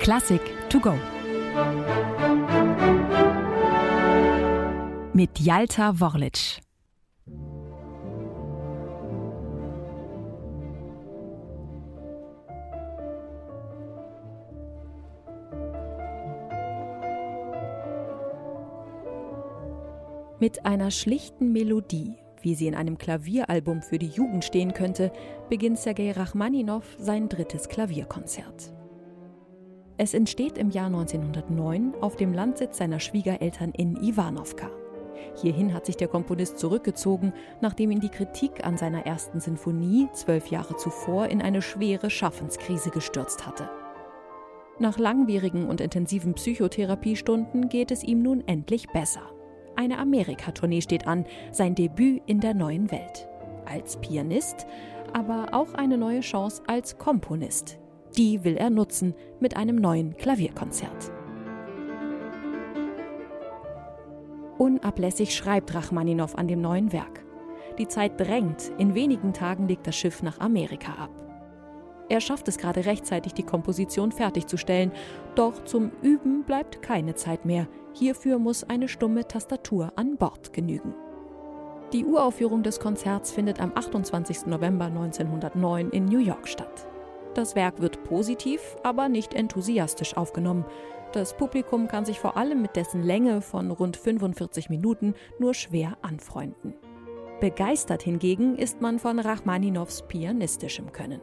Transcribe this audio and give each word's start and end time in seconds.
Klassik 0.00 0.42
to 0.68 0.80
go. 0.80 0.94
Mit 5.14 5.38
Jalta 5.38 5.98
Worlic. 5.98 6.60
Mit 20.40 20.66
einer 20.66 20.90
schlichten 20.90 21.52
Melodie, 21.52 22.16
wie 22.42 22.54
sie 22.54 22.66
in 22.66 22.74
einem 22.74 22.98
Klavieralbum 22.98 23.80
für 23.80 23.98
die 23.98 24.08
Jugend 24.08 24.44
stehen 24.44 24.74
könnte, 24.74 25.10
beginnt 25.48 25.78
Sergei 25.78 26.12
Rachmaninow 26.12 26.84
sein 26.98 27.30
drittes 27.30 27.68
Klavierkonzert. 27.68 28.74
Es 29.96 30.12
entsteht 30.12 30.58
im 30.58 30.70
Jahr 30.70 30.86
1909 30.86 31.94
auf 32.00 32.16
dem 32.16 32.32
Landsitz 32.32 32.78
seiner 32.78 32.98
Schwiegereltern 32.98 33.70
in 33.70 33.96
Iwanowka. 33.96 34.68
Hierhin 35.36 35.72
hat 35.72 35.86
sich 35.86 35.96
der 35.96 36.08
Komponist 36.08 36.58
zurückgezogen, 36.58 37.32
nachdem 37.60 37.92
ihn 37.92 38.00
die 38.00 38.08
Kritik 38.08 38.66
an 38.66 38.76
seiner 38.76 39.06
ersten 39.06 39.40
Sinfonie 39.40 40.08
zwölf 40.12 40.48
Jahre 40.48 40.76
zuvor 40.76 41.26
in 41.26 41.40
eine 41.40 41.62
schwere 41.62 42.10
Schaffenskrise 42.10 42.90
gestürzt 42.90 43.46
hatte. 43.46 43.70
Nach 44.80 44.98
langwierigen 44.98 45.68
und 45.68 45.80
intensiven 45.80 46.34
Psychotherapiestunden 46.34 47.68
geht 47.68 47.92
es 47.92 48.02
ihm 48.02 48.22
nun 48.22 48.42
endlich 48.48 48.88
besser. 48.88 49.22
Eine 49.76 49.98
Amerika-Tournee 49.98 50.80
steht 50.80 51.06
an, 51.06 51.24
sein 51.52 51.76
Debüt 51.76 52.22
in 52.26 52.40
der 52.40 52.54
neuen 52.54 52.90
Welt. 52.90 53.28
Als 53.64 53.96
Pianist, 53.98 54.66
aber 55.12 55.48
auch 55.52 55.74
eine 55.74 55.96
neue 55.96 56.20
Chance 56.20 56.62
als 56.66 56.98
Komponist. 56.98 57.78
Die 58.16 58.44
will 58.44 58.56
er 58.56 58.70
nutzen 58.70 59.14
mit 59.40 59.56
einem 59.56 59.74
neuen 59.76 60.16
Klavierkonzert. 60.16 61.10
Unablässig 64.56 65.34
schreibt 65.34 65.74
Rachmaninow 65.74 66.32
an 66.36 66.46
dem 66.46 66.60
neuen 66.60 66.92
Werk. 66.92 67.24
Die 67.78 67.88
Zeit 67.88 68.20
drängt, 68.20 68.70
in 68.78 68.94
wenigen 68.94 69.32
Tagen 69.32 69.66
legt 69.66 69.88
das 69.88 69.96
Schiff 69.96 70.22
nach 70.22 70.38
Amerika 70.38 70.92
ab. 70.92 71.10
Er 72.08 72.20
schafft 72.20 72.46
es 72.46 72.58
gerade 72.58 72.86
rechtzeitig, 72.86 73.34
die 73.34 73.42
Komposition 73.42 74.12
fertigzustellen, 74.12 74.92
doch 75.34 75.64
zum 75.64 75.90
Üben 76.02 76.44
bleibt 76.44 76.82
keine 76.82 77.16
Zeit 77.16 77.44
mehr. 77.44 77.66
Hierfür 77.94 78.38
muss 78.38 78.62
eine 78.62 78.86
stumme 78.86 79.26
Tastatur 79.26 79.92
an 79.96 80.16
Bord 80.16 80.52
genügen. 80.52 80.94
Die 81.92 82.04
Uraufführung 82.04 82.62
des 82.62 82.78
Konzerts 82.78 83.32
findet 83.32 83.60
am 83.60 83.72
28. 83.74 84.46
November 84.46 84.84
1909 84.84 85.90
in 85.90 86.04
New 86.04 86.18
York 86.18 86.46
statt. 86.46 86.86
Das 87.34 87.56
Werk 87.56 87.80
wird 87.80 88.04
positiv, 88.04 88.76
aber 88.84 89.08
nicht 89.08 89.34
enthusiastisch 89.34 90.16
aufgenommen. 90.16 90.64
Das 91.12 91.36
Publikum 91.36 91.88
kann 91.88 92.04
sich 92.04 92.20
vor 92.20 92.36
allem 92.36 92.62
mit 92.62 92.76
dessen 92.76 93.02
Länge 93.02 93.40
von 93.40 93.70
rund 93.70 93.96
45 93.96 94.70
Minuten 94.70 95.14
nur 95.38 95.52
schwer 95.52 95.96
anfreunden. 96.02 96.74
Begeistert 97.40 98.02
hingegen 98.02 98.56
ist 98.56 98.80
man 98.80 98.98
von 98.98 99.18
Rachmaninows 99.18 100.02
pianistischem 100.06 100.92
Können. 100.92 101.20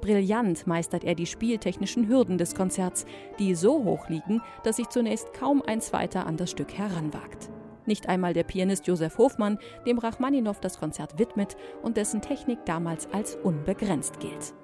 Brillant 0.00 0.66
meistert 0.66 1.04
er 1.04 1.14
die 1.14 1.26
spieltechnischen 1.26 2.08
Hürden 2.08 2.38
des 2.38 2.54
Konzerts, 2.54 3.06
die 3.38 3.54
so 3.54 3.84
hoch 3.84 4.08
liegen, 4.08 4.42
dass 4.64 4.76
sich 4.76 4.88
zunächst 4.88 5.32
kaum 5.32 5.62
ein 5.62 5.80
zweiter 5.80 6.26
an 6.26 6.36
das 6.36 6.50
Stück 6.50 6.76
heranwagt. 6.76 7.50
Nicht 7.86 8.08
einmal 8.08 8.32
der 8.32 8.44
Pianist 8.44 8.86
Josef 8.86 9.18
Hofmann, 9.18 9.58
dem 9.86 9.98
Rachmaninow 9.98 10.58
das 10.60 10.78
Konzert 10.78 11.18
widmet 11.18 11.56
und 11.82 11.96
dessen 11.96 12.20
Technik 12.20 12.64
damals 12.64 13.08
als 13.12 13.36
unbegrenzt 13.36 14.20
gilt. 14.20 14.54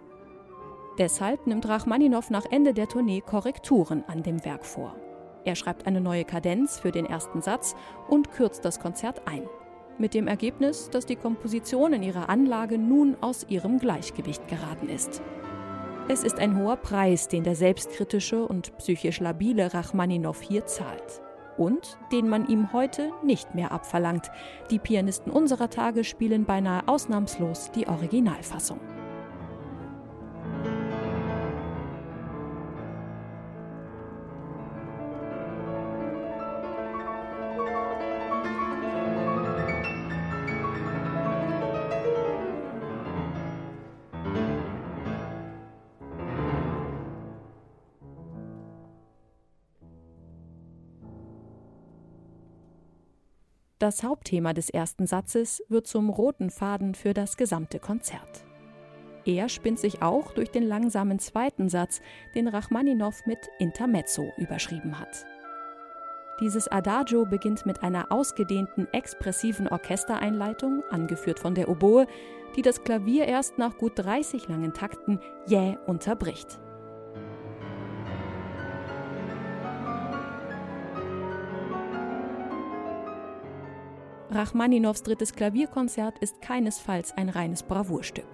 Deshalb 0.98 1.46
nimmt 1.46 1.68
Rachmaninow 1.68 2.28
nach 2.30 2.44
Ende 2.50 2.74
der 2.74 2.88
Tournee 2.88 3.20
Korrekturen 3.20 4.04
an 4.08 4.22
dem 4.22 4.44
Werk 4.44 4.66
vor. 4.66 4.96
Er 5.44 5.54
schreibt 5.54 5.86
eine 5.86 6.00
neue 6.00 6.24
Kadenz 6.24 6.78
für 6.80 6.90
den 6.90 7.06
ersten 7.06 7.40
Satz 7.40 7.76
und 8.08 8.32
kürzt 8.32 8.64
das 8.64 8.80
Konzert 8.80 9.22
ein 9.26 9.48
mit 9.98 10.14
dem 10.14 10.28
Ergebnis, 10.28 10.90
dass 10.90 11.06
die 11.06 11.16
Komposition 11.16 11.92
in 11.92 12.02
ihrer 12.02 12.28
Anlage 12.28 12.78
nun 12.78 13.16
aus 13.20 13.46
ihrem 13.48 13.78
Gleichgewicht 13.78 14.46
geraten 14.48 14.88
ist. 14.88 15.22
Es 16.08 16.24
ist 16.24 16.38
ein 16.38 16.56
hoher 16.56 16.76
Preis, 16.76 17.28
den 17.28 17.44
der 17.44 17.54
selbstkritische 17.54 18.46
und 18.46 18.76
psychisch 18.78 19.20
labile 19.20 19.74
Rachmaninow 19.74 20.40
hier 20.40 20.64
zahlt. 20.66 21.20
Und 21.58 21.98
den 22.12 22.28
man 22.28 22.46
ihm 22.46 22.72
heute 22.72 23.10
nicht 23.24 23.54
mehr 23.54 23.72
abverlangt. 23.72 24.30
Die 24.70 24.78
Pianisten 24.78 25.32
unserer 25.32 25.68
Tage 25.68 26.04
spielen 26.04 26.44
beinahe 26.44 26.86
ausnahmslos 26.86 27.72
die 27.72 27.88
Originalfassung. 27.88 28.78
Das 53.78 54.02
Hauptthema 54.02 54.54
des 54.54 54.70
ersten 54.70 55.06
Satzes 55.06 55.62
wird 55.68 55.86
zum 55.86 56.10
roten 56.10 56.50
Faden 56.50 56.96
für 56.96 57.14
das 57.14 57.36
gesamte 57.36 57.78
Konzert. 57.78 58.44
Er 59.24 59.48
spinnt 59.48 59.78
sich 59.78 60.02
auch 60.02 60.32
durch 60.32 60.50
den 60.50 60.64
langsamen 60.64 61.20
zweiten 61.20 61.68
Satz, 61.68 62.00
den 62.34 62.48
Rachmaninow 62.48 63.14
mit 63.26 63.38
Intermezzo 63.60 64.32
überschrieben 64.36 64.98
hat. 64.98 65.24
Dieses 66.40 66.66
Adagio 66.66 67.24
beginnt 67.24 67.66
mit 67.66 67.84
einer 67.84 68.10
ausgedehnten 68.10 68.88
expressiven 68.92 69.68
Orchestereinleitung, 69.68 70.82
angeführt 70.90 71.38
von 71.38 71.54
der 71.54 71.68
Oboe, 71.68 72.06
die 72.56 72.62
das 72.62 72.82
Klavier 72.82 73.26
erst 73.26 73.58
nach 73.58 73.78
gut 73.78 73.92
30 73.96 74.48
langen 74.48 74.74
Takten 74.74 75.20
jäh 75.46 75.76
unterbricht. 75.86 76.58
Rachmaninows 84.30 85.02
drittes 85.02 85.32
Klavierkonzert 85.32 86.18
ist 86.18 86.42
keinesfalls 86.42 87.16
ein 87.16 87.30
reines 87.30 87.62
Bravourstück. 87.62 88.26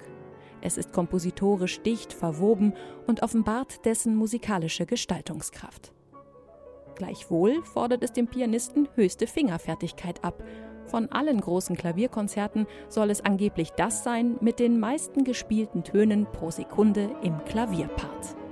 Es 0.60 0.76
ist 0.76 0.92
kompositorisch 0.92 1.82
dicht 1.82 2.12
verwoben 2.12 2.72
und 3.06 3.22
offenbart 3.22 3.84
dessen 3.84 4.16
musikalische 4.16 4.86
Gestaltungskraft. 4.86 5.92
Gleichwohl 6.96 7.62
fordert 7.62 8.02
es 8.02 8.12
dem 8.12 8.26
Pianisten 8.26 8.88
höchste 8.94 9.26
Fingerfertigkeit 9.26 10.24
ab. 10.24 10.42
Von 10.86 11.12
allen 11.12 11.40
großen 11.40 11.76
Klavierkonzerten 11.76 12.66
soll 12.88 13.10
es 13.10 13.24
angeblich 13.24 13.70
das 13.70 14.02
sein 14.02 14.36
mit 14.40 14.58
den 14.58 14.80
meisten 14.80 15.22
gespielten 15.22 15.84
Tönen 15.84 16.26
pro 16.26 16.50
Sekunde 16.50 17.14
im 17.22 17.44
Klavierpart. 17.44 18.43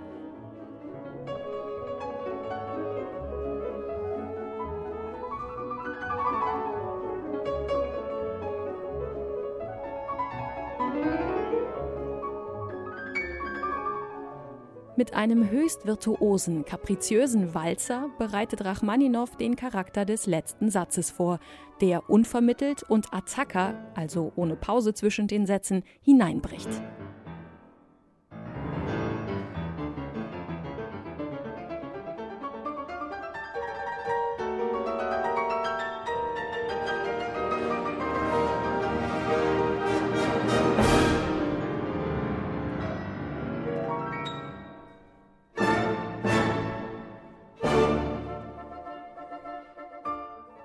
Mit 14.94 15.14
einem 15.14 15.48
höchst 15.48 15.86
virtuosen, 15.86 16.66
kapriziösen 16.66 17.54
Walzer 17.54 18.10
bereitet 18.18 18.62
Rachmaninow 18.62 19.36
den 19.36 19.56
Charakter 19.56 20.04
des 20.04 20.26
letzten 20.26 20.70
Satzes 20.70 21.10
vor, 21.10 21.38
der 21.80 22.10
unvermittelt 22.10 22.82
und 22.82 23.14
Attacca, 23.14 23.74
also 23.94 24.32
ohne 24.36 24.54
Pause 24.54 24.92
zwischen 24.92 25.28
den 25.28 25.46
Sätzen, 25.46 25.82
hineinbricht. 26.02 26.68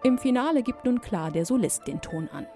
Im 0.08 0.18
Finale 0.18 0.64
gibt 0.64 0.86
nun 0.86 1.02
klar 1.02 1.32
der 1.32 1.46
Solist 1.46 1.86
den 1.86 2.00
Ton 2.00 2.30
an. 2.32 2.48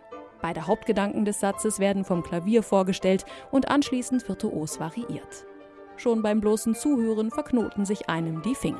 Beide 0.41 0.67
Hauptgedanken 0.67 1.25
des 1.25 1.41
Satzes 1.41 1.79
werden 1.79 2.05
vom 2.05 2.23
Klavier 2.23 2.63
vorgestellt 2.63 3.25
und 3.51 3.67
anschließend 3.67 4.25
virtuos 4.29 4.79
variiert. 4.79 5.45
Schon 5.97 6.21
beim 6.21 6.39
bloßen 6.39 6.75
Zuhören 6.75 7.29
verknoten 7.29 7.83
sich 7.83 8.07
einem 8.07 8.41
die 8.41 8.55
Finger. 8.55 8.79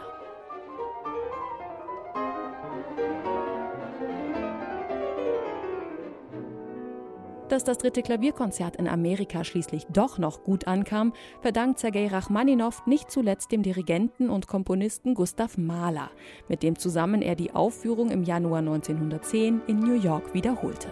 Dass 7.52 7.66
das 7.66 7.80
dritte 7.80 8.02
Klavierkonzert 8.02 8.78
in 8.78 8.88
Amerika 8.88 9.44
schließlich 9.44 9.86
doch 9.88 10.18
noch 10.18 10.46
gut 10.46 10.68
ankam, 10.68 11.12
verdankt 11.42 11.80
Sergei 11.80 12.08
Rachmaninow 12.08 12.86
nicht 12.86 13.12
zuletzt 13.12 13.52
dem 13.52 13.62
Dirigenten 13.62 14.30
und 14.30 14.48
Komponisten 14.48 15.16
Gustav 15.16 15.58
Mahler, 15.58 16.12
mit 16.48 16.64
dem 16.64 16.80
zusammen 16.80 17.22
er 17.22 17.36
die 17.36 17.54
Aufführung 17.54 18.10
im 18.10 18.24
Januar 18.24 18.60
1910 18.60 19.64
in 19.68 19.80
New 19.80 20.00
York 20.00 20.34
wiederholte. 20.34 20.88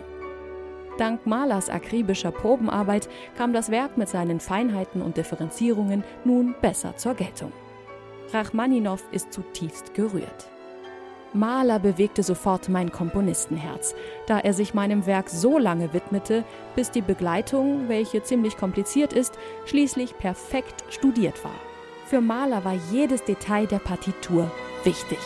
Dank 0.97 1.25
Mahlers 1.25 1.69
akribischer 1.69 2.31
Probenarbeit 2.31 3.07
kam 3.37 3.53
das 3.53 3.71
Werk 3.71 3.97
mit 3.97 4.09
seinen 4.09 4.41
Feinheiten 4.41 5.01
und 5.01 5.15
Differenzierungen 5.15 6.03
nun 6.25 6.55
besser 6.61 6.97
zur 6.97 7.13
Geltung. 7.13 7.53
Rachmaninow 8.33 9.01
ist 9.13 9.31
zutiefst 9.31 9.93
gerührt. 9.93 10.51
Mahler 11.33 11.79
bewegte 11.79 12.23
sofort 12.23 12.69
mein 12.69 12.91
Komponistenherz, 12.91 13.93
da 14.27 14.39
er 14.39 14.53
sich 14.53 14.73
meinem 14.73 15.05
Werk 15.05 15.29
so 15.29 15.57
lange 15.57 15.93
widmete, 15.93 16.43
bis 16.75 16.91
die 16.91 17.01
Begleitung, 17.01 17.87
welche 17.87 18.23
ziemlich 18.23 18.57
kompliziert 18.57 19.13
ist, 19.13 19.37
schließlich 19.65 20.17
perfekt 20.17 20.83
studiert 20.89 21.43
war. 21.43 21.59
Für 22.07 22.21
Mahler 22.21 22.65
war 22.65 22.75
jedes 22.91 23.23
Detail 23.23 23.67
der 23.67 23.79
Partitur 23.79 24.49
wichtig. 24.83 25.19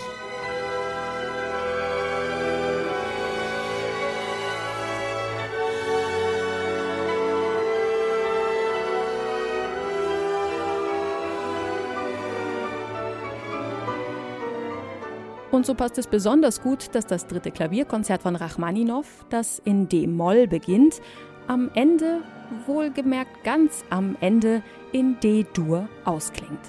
Und 15.54 15.68
so 15.68 15.76
passt 15.76 16.00
es 16.00 16.08
besonders 16.08 16.64
gut, 16.64 16.96
dass 16.96 17.06
das 17.06 17.28
dritte 17.28 17.52
Klavierkonzert 17.52 18.24
von 18.24 18.36
Rachmaninow, 18.36 19.06
das 19.30 19.60
in 19.64 19.88
D-Moll 19.88 20.48
beginnt, 20.48 21.00
am 21.46 21.70
Ende, 21.76 22.24
wohlgemerkt 22.66 23.44
ganz 23.44 23.86
am 23.92 24.18
Ende, 24.20 24.64
in 24.94 25.20
D-Dur 25.20 25.88
ausklingt. 26.06 26.60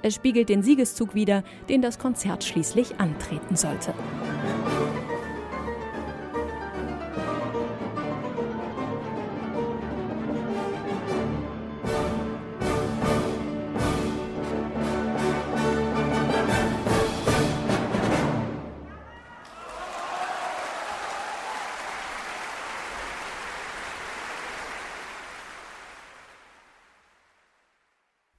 Es 0.00 0.14
spiegelt 0.14 0.48
den 0.48 0.62
Siegeszug 0.62 1.14
wider, 1.14 1.44
den 1.68 1.82
das 1.82 1.98
Konzert 1.98 2.44
schließlich 2.44 2.98
antreten 2.98 3.56
sollte. 3.56 3.92